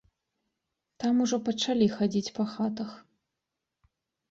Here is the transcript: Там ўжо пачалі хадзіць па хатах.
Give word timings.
Там 1.03 1.13
ўжо 1.25 1.39
пачалі 1.51 1.87
хадзіць 1.97 2.33
па 2.41 2.49
хатах. 2.57 2.91